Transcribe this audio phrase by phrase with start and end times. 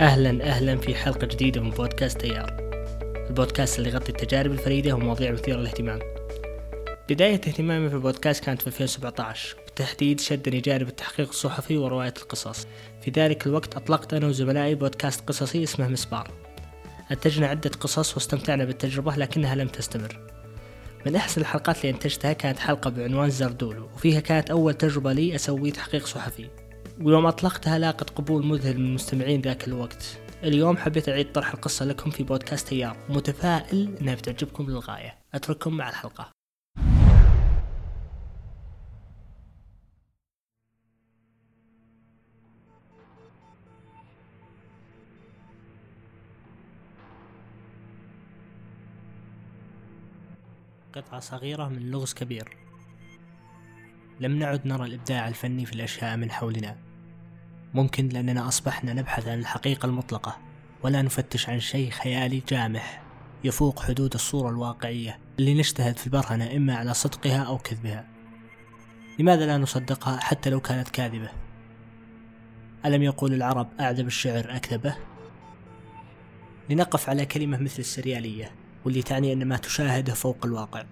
[0.00, 2.56] أهلا أهلا في حلقة جديدة من بودكاست تيار.
[3.28, 5.98] البودكاست اللي يغطي التجارب الفريدة ومواضيع مثيرة للاهتمام.
[7.08, 12.66] بداية اهتمامي في البودكاست كانت في 2017 بالتحديد شدني جانب التحقيق الصحفي ورواية القصص.
[13.02, 16.30] في ذلك الوقت أطلقت أنا وزملائي بودكاست قصصي اسمه مسبار.
[17.10, 20.18] أنتجنا عدة قصص واستمتعنا بالتجربة لكنها لم تستمر.
[21.06, 25.70] من أحسن الحلقات اللي أنتجتها كانت حلقة بعنوان زردولو وفيها كانت أول تجربة لي أسوي
[25.70, 26.63] تحقيق صحفي.
[27.00, 30.18] ويوم أطلقتها لاقت قبول مذهل من المستمعين ذاك الوقت.
[30.42, 35.18] اليوم حبيت أعيد طرح القصة لكم في بودكاست تيار ومتفائل أنها بتعجبكم للغاية.
[35.34, 36.30] أترككم مع الحلقة.
[50.94, 52.63] قطعة صغيرة من لغز كبير.
[54.20, 56.76] لم نعد نرى الإبداع الفني في الأشياء من حولنا.
[57.74, 60.38] ممكن لأننا أصبحنا نبحث عن الحقيقة المطلقة
[60.82, 63.02] ولا نفتش عن شيء خيالي جامح
[63.44, 68.04] يفوق حدود الصورة الواقعية اللي نجتهد في البرهنة إما على صدقها أو كذبها.
[69.18, 71.28] لماذا لا نصدقها حتى لو كانت كاذبة؟
[72.86, 74.96] ألم يقول العرب أعذب الشعر أكذبه؟
[76.70, 78.50] لنقف على كلمة مثل السريالية
[78.84, 80.84] واللي تعني أن ما تشاهده فوق الواقع.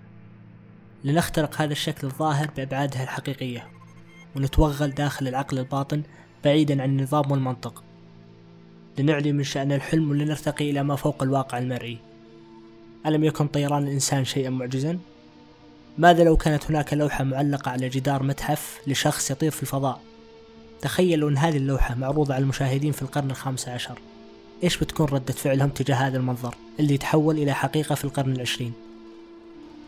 [1.05, 3.69] لنخترق هذا الشكل الظاهر بأبعادها الحقيقية
[4.37, 6.03] ونتوغل داخل العقل الباطن
[6.45, 7.85] بعيدا عن النظام والمنطق
[8.99, 11.99] لنعلي من شأن الحلم ولنرتقي إلى ما فوق الواقع المرئي
[13.07, 14.99] ألم يكن طيران الإنسان شيئا معجزا؟
[15.99, 20.01] ماذا لو كانت هناك لوحة معلقة على جدار متحف لشخص يطير في الفضاء؟
[20.81, 23.99] تخيلوا أن هذه اللوحة معروضة على المشاهدين في القرن الخامس عشر
[24.65, 28.73] إيش بتكون ردة فعلهم تجاه هذا المنظر اللي يتحول إلى حقيقة في القرن العشرين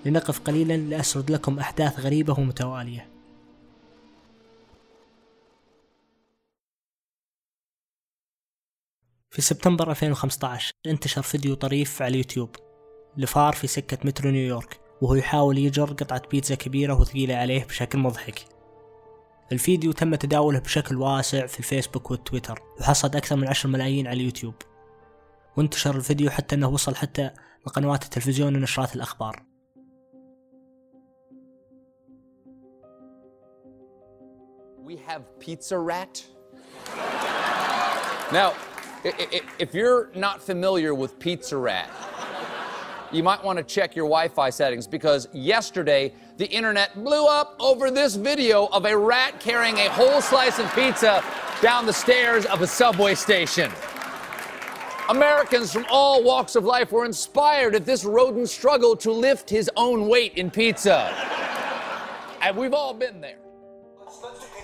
[0.04, 3.14] لنقف قليلا لأسرد لكم أحداث غريبة ومتوالية.
[9.30, 12.56] في سبتمبر 2015 انتشر فيديو طريف على اليوتيوب
[13.16, 18.44] لفار في سكة مترو نيويورك وهو يحاول يجر قطعة بيتزا كبيرة وثقيلة عليه بشكل مضحك.
[19.52, 24.54] الفيديو تم تداوله بشكل واسع في الفيسبوك والتويتر وحصد أكثر من 10 ملايين على اليوتيوب.
[25.56, 27.30] وانتشر الفيديو حتى أنه وصل حتى
[27.66, 29.53] لقنوات التلفزيون ونشرات الأخبار.
[34.84, 36.24] We have Pizza Rat.
[38.32, 38.54] Now,
[39.04, 41.90] if you're not familiar with Pizza Rat,
[43.12, 47.54] you might want to check your Wi Fi settings because yesterday the internet blew up
[47.60, 51.22] over this video of a rat carrying a whole slice of pizza
[51.60, 53.70] down the stairs of a subway station.
[55.10, 59.70] Americans from all walks of life were inspired at this rodent struggle to lift his
[59.76, 61.14] own weight in pizza.
[62.40, 63.36] And we've all been there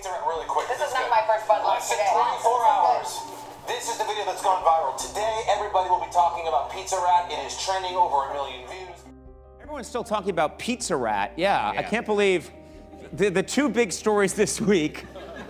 [0.00, 0.68] pizza Rat really quick.
[0.68, 2.10] This is not my first bud lunch Less than today.
[2.12, 3.20] 24 hours.
[3.66, 4.96] This is the video that's gone viral.
[4.96, 7.30] Today, everybody will be talking about Pizza Rat.
[7.30, 8.96] It is trending over a million views.
[9.60, 11.32] Everyone's still talking about Pizza Rat.
[11.36, 11.82] Yeah, I Yeah.
[11.82, 12.50] can't believe
[13.12, 15.04] the, the two big stories this week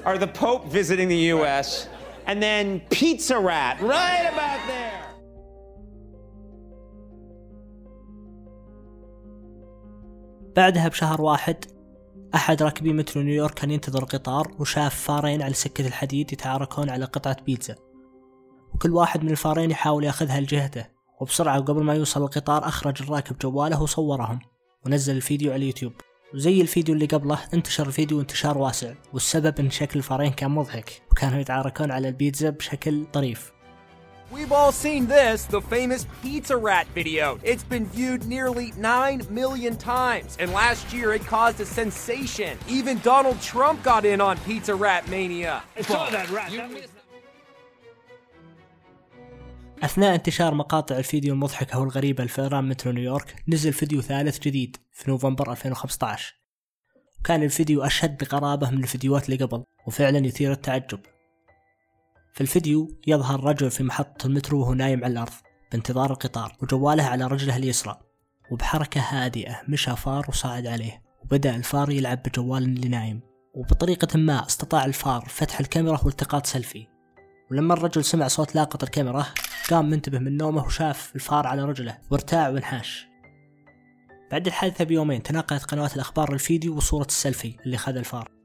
[0.04, 1.88] are the Pope visiting the US
[2.26, 4.92] and then Pizza Rat right about there.
[10.56, 11.64] بعدها بشهر واحد
[12.35, 17.37] أحد راكبي مترو نيويورك كان ينتظر قطار وشاف فارين على سكة الحديد يتعاركون على قطعة
[17.45, 17.75] بيتزا.
[18.73, 20.85] وكل واحد من الفارين يحاول يأخذها لجهته
[21.21, 24.39] وبسرعة وقبل ما يوصل القطار أخرج الراكب جواله وصورهم
[24.85, 25.93] ونزل الفيديو على اليوتيوب.
[26.33, 31.39] وزي الفيديو اللي قبله انتشر الفيديو انتشار واسع والسبب إن شكل الفارين كان مضحك وكانوا
[31.39, 33.51] يتعاركون على البيتزا بشكل طريف.
[34.31, 37.37] We've all seen this, the famous Pizza Rat video.
[37.43, 42.57] It's been viewed nearly 9 million times, and last year it caused a sensation.
[42.69, 45.61] Even Donald Trump got in on Pizza Rat mania.
[49.83, 55.51] أثناء انتشار مقاطع الفيديو المضحكة والغريبة لفئران مترو نيويورك نزل فيديو ثالث جديد في نوفمبر
[55.51, 56.35] 2015
[57.19, 60.99] وكان الفيديو أشد غرابة من الفيديوهات اللي قبل وفعلا يثير التعجب
[62.41, 65.31] في الفيديو يظهر رجل في محطة المترو وهو نايم على الأرض
[65.71, 67.99] بانتظار القطار وجواله على رجله اليسرى
[68.51, 73.21] وبحركة هادئة مشى فار وصعد عليه وبدأ الفار يلعب بجوال اللي نايم
[73.53, 76.87] وبطريقة ما استطاع الفار فتح الكاميرا والتقاط سيلفي.
[77.51, 79.25] ولما الرجل سمع صوت لاقط الكاميرا
[79.69, 83.07] قام منتبه من نومه وشاف الفار على رجله وارتاع وانحاش.
[84.31, 88.40] بعد الحادثة بيومين تناقلت قنوات الأخبار الفيديو وصورة السيلفي اللي خذ الفار.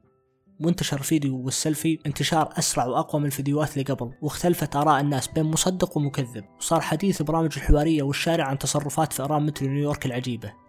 [0.61, 5.97] وانتشر الفيديو والسيلفي انتشار أسرع وأقوى من الفيديوهات اللي قبل واختلفت آراء الناس بين مصدق
[5.97, 10.67] ومكذب وصار حديث برامج الحوارية والشارع عن تصرفات فئران مترو نيويورك العجيبة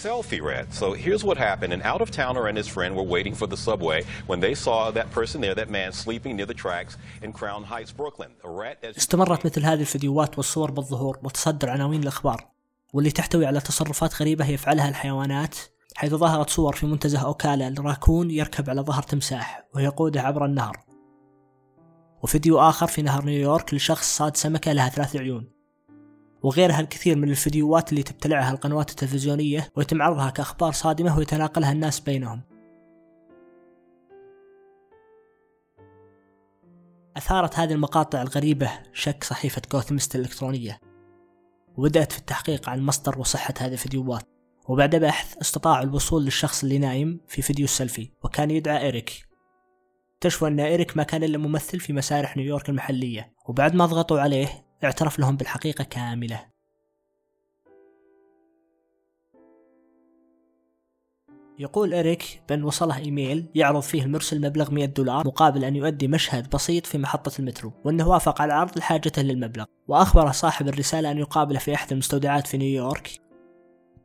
[0.00, 0.72] Selfie rat.
[0.72, 1.72] So here's what happened.
[1.74, 4.90] An out of towner and his friend were waiting for the subway when they saw
[4.98, 8.30] that person there, that man sleeping near the tracks in Crown Heights, Brooklyn.
[8.44, 12.46] A rat, as استمرت مثل هذه الفيديوهات والصور بالظهور وتصدر عناوين الأخبار
[12.92, 15.56] واللي تحتوي على تصرفات غريبة يفعلها الحيوانات
[15.96, 20.84] حيث ظهرت صور في منتزه أوكالا لراكون يركب على ظهر تمساح ويقوده عبر النهر.
[22.22, 25.50] وفيديو آخر في نهر نيويورك لشخص صاد سمكة لها ثلاث عيون.
[26.42, 32.42] وغيرها الكثير من الفيديوهات اللي تبتلعها القنوات التلفزيونية ويتم عرضها كأخبار صادمة ويتناقلها الناس بينهم.
[37.16, 40.80] أثارت هذه المقاطع الغريبة شك صحيفة جوثمست الإلكترونية
[41.76, 44.39] وبدأت في التحقيق عن مصدر وصحة هذه الفيديوهات.
[44.70, 49.28] وبعد بحث استطاعوا الوصول للشخص اللي نايم في فيديو السيلفي وكان يدعى إيريك.
[50.14, 54.66] اكتشفوا أن إيريك ما كان إلا ممثل في مسارح نيويورك المحلية وبعد ما ضغطوا عليه
[54.84, 56.46] اعترف لهم بالحقيقة كاملة.
[61.58, 66.50] يقول إريك بأن وصله إيميل يعرض فيه المرسل مبلغ 100 دولار مقابل أن يؤدي مشهد
[66.50, 69.64] بسيط في محطة المترو وأنه وافق على العرض لحاجته للمبلغ.
[69.88, 73.29] وأخبر صاحب الرسالة أن يقابله في أحد المستودعات في نيويورك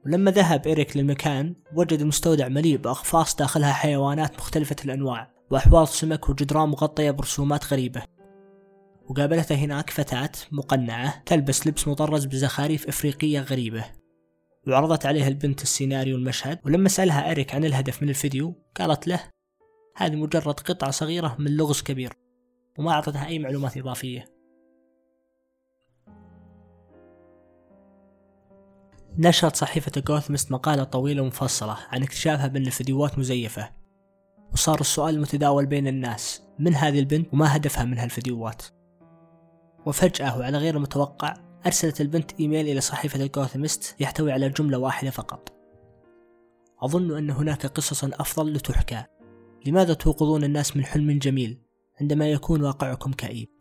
[0.06, 6.70] ولما ذهب إريك للمكان وجد المستودع مليء بأقفاص داخلها حيوانات مختلفة الأنواع وأحواض سمك وجدران
[6.70, 8.04] مغطية برسومات غريبة.
[9.10, 13.86] وقابلته هناك فتاة مقنعة تلبس لبس مطرز بزخاريف إفريقية غريبة.
[14.68, 19.20] وعرضت عليه البنت السيناريو المشهد ولما سألها إريك عن الهدف من الفيديو قالت له
[19.96, 22.14] هذه مجرد قطعة صغيرة من لغز كبير.
[22.80, 24.35] وما أعطتها أي معلومات إضافية.
[29.18, 33.70] نشرت صحيفة جوثمست مقالة طويلة ومفصلة عن اكتشافها بأن الفيديوهات مزيفة.
[34.54, 38.64] وصار السؤال المتداول بين الناس من هذه البنت وما هدفها من هالفيديوهات؟
[39.86, 41.34] وفجأة وعلى غير المتوقع
[41.66, 45.54] أرسلت البنت إيميل إلى صحيفة الجوثمست يحتوي على جملة واحدة فقط.
[46.82, 49.04] أظن أن هناك قصصا أفضل لتحكى.
[49.66, 51.62] لماذا توقظون الناس من حلم جميل
[52.02, 53.55] عندما يكون واقعكم كئيب؟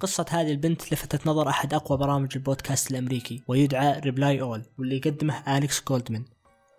[0.00, 5.56] قصة هذه البنت لفتت نظر أحد أقوى برامج البودكاست الأمريكي ويدعى Reply All واللي يقدمه
[5.56, 6.24] أليكس جولدمان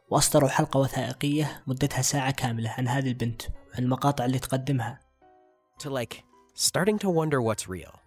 [0.09, 4.99] وأصدروا حلقة وثائقية مدتها ساعة كاملة عن هذه البنت وعن المقاطع اللي تقدمها
[5.83, 6.23] to like
[6.53, 7.99] starting to wonder what's real.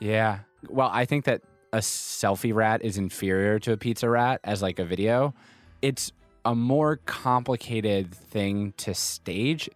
[0.00, 0.38] Yeah.
[0.68, 1.40] Well, I think that
[1.72, 5.34] a selfie rat is inferior to a pizza rat as like a video.
[5.82, 6.12] It's
[6.44, 9.68] a more complicated thing to stage.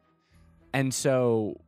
[0.73, 1.61] And so,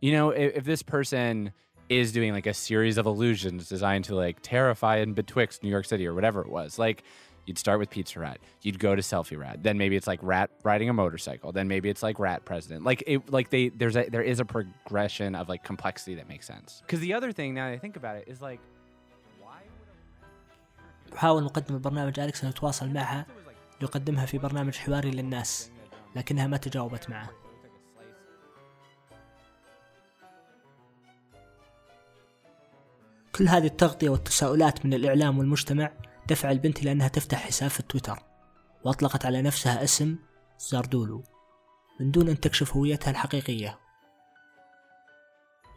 [0.00, 1.52] you know, if, if this person
[1.88, 5.84] is doing like a series of illusions designed to like terrify and betwixt New York
[5.84, 7.04] City or whatever it was, like
[7.46, 10.50] you'd start with pizza rat, you'd go to selfie rat, then maybe it's like rat
[10.62, 12.84] riding a motorcycle, then maybe it's like rat president.
[12.84, 16.46] Like it, like they there's a there is a progression of like complexity that makes
[16.46, 16.82] sense.
[16.86, 18.60] Because the other thing now that I think about it is like,
[19.40, 23.26] why would a وحاول مقدم برنامج أليكس أن يتواصل معها
[23.80, 25.70] ليقدمها في برنامج حواري للناس
[26.16, 27.30] لكنها ما تجاوبت معه
[33.37, 35.91] كل هذه التغطية والتساؤلات من الإعلام والمجتمع
[36.29, 38.19] دفع البنت إلى أنها تفتح حساب في تويتر
[38.83, 40.15] وأطلقت على نفسها اسم
[40.59, 41.23] زاردولو
[41.99, 43.79] من دون أن تكشف هويتها الحقيقية.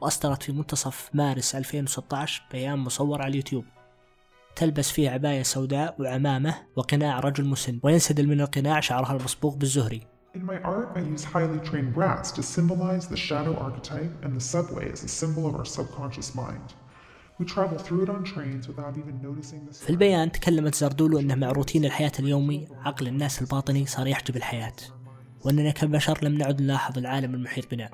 [0.02, 3.64] وأصدرت في منتصف مارس 2016 بيان مصور على اليوتيوب.
[4.56, 10.06] تلبس فيه عباية سوداء وعمامة وقناع رجل مسن وينسدل من القناع شعرها المصبوغ بالزهري.
[10.34, 14.44] In my art, I use highly trained rats to symbolize the shadow archetype and the
[14.54, 16.68] subway as a symbol of our subconscious mind.
[19.72, 24.76] في البيان تكلمت زاردولو أنه مع روتين الحياة اليومي عقل الناس الباطني صار يحجب الحياة
[25.44, 27.90] وأننا كبشر لم نعد نلاحظ العالم المحيط بنا.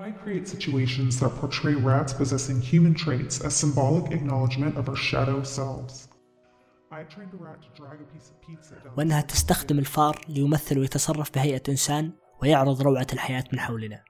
[8.98, 12.12] وأنها تستخدم الفار ليمثل ويتصرف بهيئة إنسان
[12.42, 14.02] ويعرض روعة الحياة من حولنا.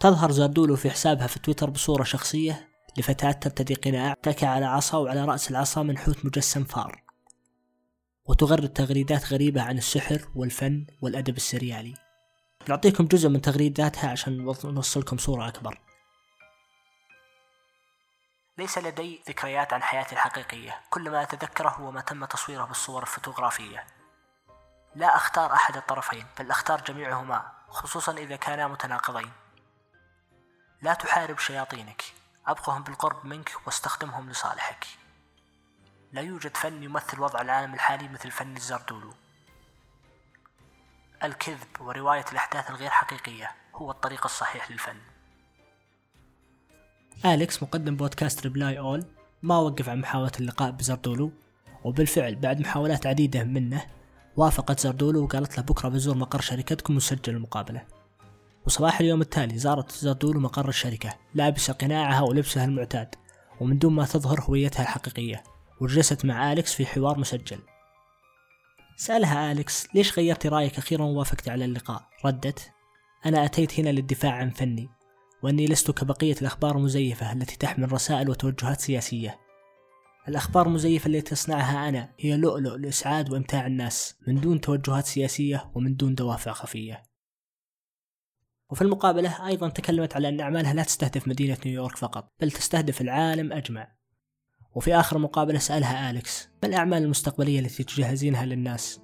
[0.00, 5.24] تظهر زاردولو في حسابها في تويتر بصورة شخصية لفتاة ترتدي قناع تكع على عصا وعلى
[5.24, 7.02] رأس العصا منحوت مجسم فار.
[8.26, 11.94] وتغرد تغريدات غريبة عن السحر والفن والأدب السريالي.
[12.68, 15.80] نعطيكم جزء من تغريداتها عشان نوصلكم صورة أكبر.
[18.58, 20.80] ليس لدي ذكريات عن حياتي الحقيقية.
[20.90, 23.86] كل ما أتذكره هو ما تم تصويره بالصور الفوتوغرافية.
[24.94, 29.32] لا أختار أحد الطرفين بل أختار جميعهما خصوصا إذا كانا متناقضين.
[30.82, 32.02] لا تحارب شياطينك.
[32.46, 34.86] أبقهم بالقرب منك وأستخدمهم لصالحك.
[36.12, 39.14] لا يوجد فن يمثل وضع العالم الحالي مثل فن الزردولو.
[41.24, 44.96] الكذب ورواية الأحداث الغير حقيقية هو الطريق الصحيح للفن.
[47.24, 49.04] أليكس مقدم بودكاست Reply All
[49.42, 51.32] ما وقف عن محاولة اللقاء بزردولو
[51.84, 53.86] وبالفعل بعد محاولات عديدة منه
[54.36, 57.86] وافقت زردولو وقالت له بكرة بزور مقر شركتكم وسجل المقابلة.
[58.66, 63.14] وصباح اليوم التالي زارت زردولو مقر الشركة لابسة قناعها ولبسها المعتاد
[63.60, 65.42] ومن دون ما تظهر هويتها الحقيقية
[65.80, 67.58] وجلست مع أليكس في حوار مسجل.
[68.96, 72.70] سألها أليكس ليش غيرت رأيك أخيرا ووافقت على اللقاء؟ ردت
[73.26, 74.88] أنا أتيت هنا للدفاع عن فني
[75.42, 79.38] وأني لست كبقية الأخبار المزيفة التي تحمل رسائل وتوجهات سياسية.
[80.28, 85.96] الأخبار المزيفة التي تصنعها أنا هي لؤلؤ لإسعاد وإمتاع الناس من دون توجهات سياسية ومن
[85.96, 87.02] دون دوافع خفية.
[88.70, 93.52] وفي المقابلة أيضا تكلمت على أن أعمالها لا تستهدف مدينة نيويورك فقط بل تستهدف العالم
[93.52, 93.94] أجمع
[94.74, 99.00] وفي آخر مقابلة سألها أليكس ما الأعمال المستقبلية التي تجهزينها للناس؟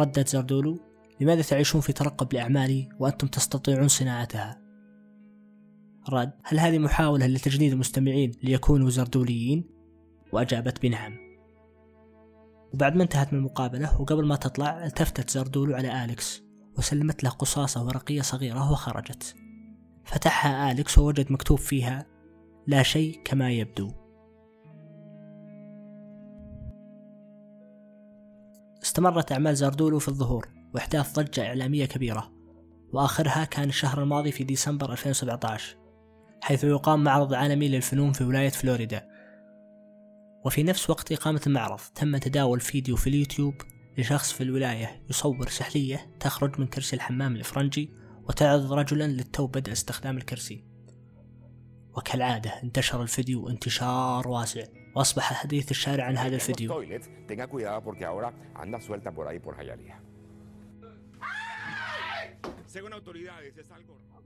[0.00, 0.80] ردت زردولو
[1.20, 4.62] لماذا تعيشون في ترقب لأعمالي وأنتم تستطيعون صناعتها؟
[6.08, 9.70] رد هل هذه محاولة لتجنيد المستمعين ليكونوا زردوليين؟
[10.32, 11.26] وأجابت بنعم
[12.74, 16.45] وبعد ما انتهت من المقابلة وقبل ما تطلع التفتت زردولو على أليكس
[16.78, 19.34] وسلمت له قصاصة ورقية صغيرة وخرجت.
[20.04, 22.06] فتحها أليكس ووجد مكتوب فيها
[22.66, 23.92] لا شيء كما يبدو
[28.82, 32.32] استمرت أعمال زاردولو في الظهور وإحداث ضجة إعلامية كبيرة.
[32.92, 35.76] وآخرها كان الشهر الماضي في ديسمبر 2017
[36.42, 39.08] حيث يقام معرض عالمي للفنون في ولاية فلوريدا.
[40.44, 43.54] وفي نفس وقت إقامة المعرض تم تداول فيديو في اليوتيوب
[43.98, 47.90] لشخص في الولاية يصور سحلية تخرج من كرسي الحمام الإفرنجي
[48.28, 50.64] وتعرض رجلا للتو بدء استخدام الكرسي.
[51.96, 54.64] وكالعادة انتشر الفيديو انتشار واسع
[54.96, 56.84] وأصبح حديث الشارع عن هذا الفيديو.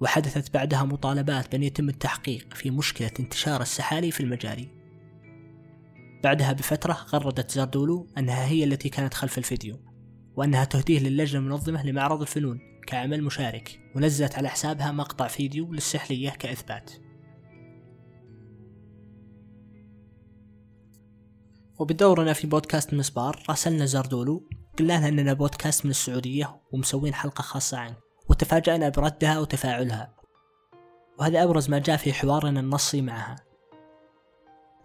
[0.00, 4.79] وحدثت بعدها مطالبات بأن يتم التحقيق في مشكلة انتشار السحالي في المجاري.
[6.24, 9.76] بعدها بفترة غردت زاردولو أنها هي التي كانت خلف الفيديو
[10.36, 16.90] وأنها تهديه للجنة المنظمة لمعرض الفنون كعمل مشارك ونزلت على حسابها مقطع فيديو للسحلية كإثبات.
[21.78, 24.48] وبدورنا في بودكاست مسبار راسلنا زاردولو
[24.78, 27.96] قلنا لها أننا بودكاست من السعودية ومسوين حلقة خاصة عنك
[28.28, 30.14] وتفاجأنا بردها وتفاعلها.
[31.18, 33.36] وهذا أبرز ما جاء في حوارنا النصي معها.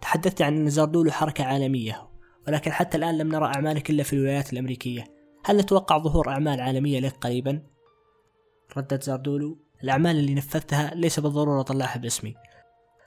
[0.06, 2.08] تحدثت عن أن زاردولو حركة عالمية
[2.48, 5.04] ولكن حتى الآن لم نرى أعمالك إلا في الولايات الأمريكية.
[5.44, 7.62] هل نتوقع ظهور أعمال عالمية لك قريبا؟
[8.76, 12.34] ردت زاردولو الأعمال اللي نفذتها ليس بالضرورة طلعها باسمي.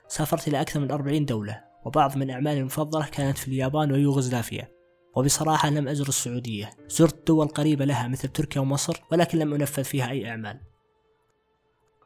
[0.08, 4.68] سافرت إلى أكثر من أربعين دولة وبعض من أعمالي المفضلة كانت في اليابان ويوغوسلافيا.
[5.16, 6.70] وبصراحة لم أزر السعودية.
[6.88, 10.60] زرت دول قريبة لها مثل تركيا ومصر ولكن لم أنفذ فيها أي أعمال.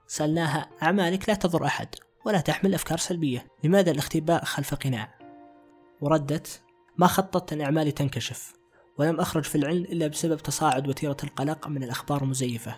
[0.07, 1.95] سألناها أعمالك لا تضر أحد.
[2.25, 3.47] ولا تحمل أفكار سلبية.
[3.65, 5.19] لماذا الاختباء خلف قناع؟
[6.01, 6.63] وردت
[6.99, 8.53] ما خططت أن أعمالي تنكشف
[8.99, 12.77] ولم أخرج في العلم إلا بسبب تصاعد وتيرة القلق من الأخبار المزيفة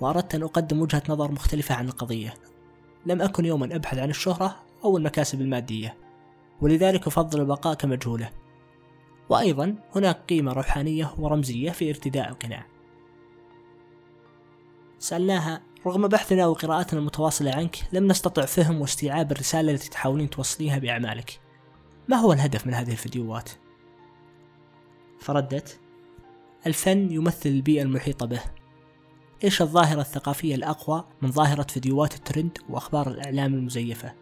[0.00, 2.34] وأردت أن أقدم وجهة نظر مختلفة عن القضية.
[3.06, 5.96] لم أكن يوما أبحث عن الشهرة أو المكاسب المادية
[6.60, 8.30] ولذلك أفضل البقاء كمجهولة.
[9.28, 12.66] وأيضا هناك قيمة روحانية ورمزية في ارتداء القناع.
[14.98, 21.40] سألناها رغم بحثنا وقراءتنا المتواصلة عنك لم نستطع فهم واستيعاب الرسالة التي تحاولين توصليها بأعمالك.
[22.08, 23.50] ما هو الهدف من هذه الفيديوهات؟
[25.20, 25.80] فردت
[26.66, 28.40] الفن يمثل البيئة المحيطة به.
[29.44, 34.12] إيش الظاهرة الثقافية الأقوى من ظاهرة فيديوهات الترند وأخبار الإعلام المزيفة؟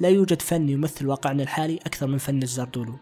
[0.00, 2.94] لا يوجد فن يمثل واقعنا الحالي أكثر من فن الزردولو.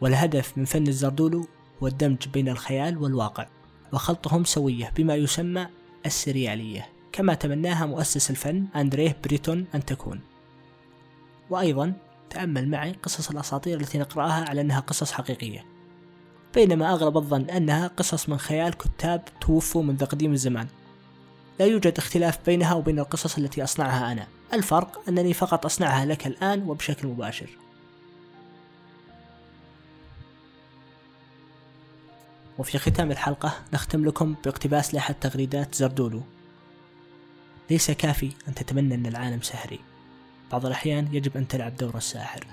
[0.00, 1.46] والهدف من فن الزردولو
[1.82, 3.46] هو الدمج بين الخيال والواقع
[3.92, 5.66] وخلطهم سوية بما يسمى
[6.06, 6.91] السريالية.
[7.12, 10.20] كما تمناها مؤسس الفن أندريه بريتون أن تكون.
[11.50, 11.92] وأيضا
[12.30, 15.64] تأمل معي قصص الأساطير التي نقرأها على أنها قصص حقيقية.
[16.54, 20.66] بينما أغلب الظن أنها قصص من خيال كتاب توفوا منذ قديم الزمان.
[21.60, 24.26] لا يوجد اختلاف بينها وبين القصص التي أصنعها أنا.
[24.52, 27.50] الفرق أنني فقط أصنعها لك الآن وبشكل مباشر.
[32.58, 36.22] وفي ختام الحلقة نختم لكم باقتباس لأحد تغريدات زردولو.
[37.70, 39.78] ليس كافي أن تتمنى أن العالم سحري
[40.52, 42.46] بعض الأحيان يجب أن تلعب دور الساحر.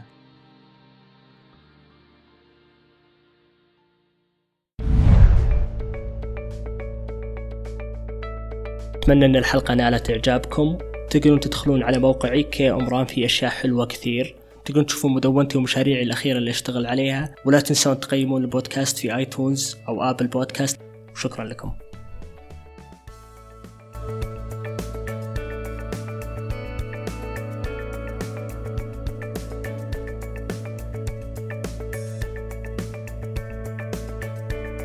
[8.96, 10.78] أتمنى أن الحلقة نالت إعجابكم.
[11.10, 14.36] تقدرون تدخلون على موقعي كي أمران في أشياء حلوة كثير.
[14.66, 17.36] تقدرون تشوفون مدونتي ومشاريعي الأخيرة اللي أشتغل عليها.
[17.46, 20.80] ولا تنسون تقيمون البودكاست في iTunes أو Apple Podcast.
[21.16, 21.89] شكرا لكم.